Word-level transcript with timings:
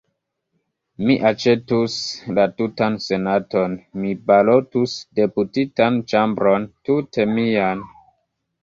Mi 1.09 1.17
aĉetus 1.29 1.97
la 2.39 2.47
tutan 2.61 2.97
senaton; 3.09 3.77
mi 4.01 4.17
balotus 4.33 4.97
deputitan 5.21 6.03
ĉambron 6.15 6.69
tute 6.91 7.31
mian! 7.39 7.89